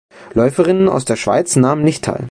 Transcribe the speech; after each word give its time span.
Läuferinnen 0.33 0.89
aus 0.89 1.05
der 1.05 1.15
Schweiz 1.15 1.55
nahmen 1.55 1.83
nicht 1.83 2.03
teil. 2.05 2.19